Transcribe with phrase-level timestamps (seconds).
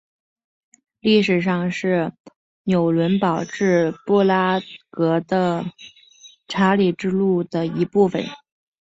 [0.99, 2.11] 历史上是
[2.63, 5.63] 纽伦堡至布拉格的
[6.47, 8.25] 查理之路的一部份。